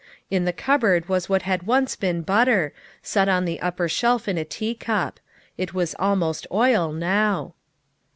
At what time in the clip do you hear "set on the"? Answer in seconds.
3.03-3.61